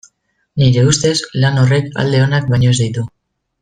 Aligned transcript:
Nire 0.61 0.85
ustez, 0.93 1.13
lan 1.45 1.61
horrek 1.65 1.95
alde 2.05 2.25
onak 2.29 2.53
baino 2.55 2.77
ez 2.77 2.79
ditu. 2.85 3.09